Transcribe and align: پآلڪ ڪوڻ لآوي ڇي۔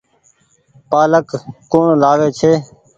پآلڪ 0.89 1.27
ڪوڻ 1.71 1.85
لآوي 2.01 2.29
ڇي۔ 2.39 2.53